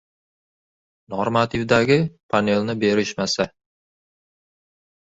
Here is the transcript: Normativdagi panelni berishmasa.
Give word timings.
Normativdagi 1.15 1.99
panelni 2.31 2.77
berishmasa. 2.87 3.49